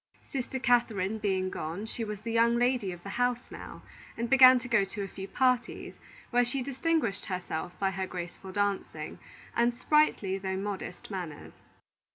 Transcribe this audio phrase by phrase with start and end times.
[0.31, 3.83] Sister Catherine being gone, she was the young lady of the house now,
[4.17, 5.93] and began to go to a few parties,
[6.31, 9.19] where she distinguished herself by her graceful dancing,
[9.55, 11.53] and sprightly though modest manners.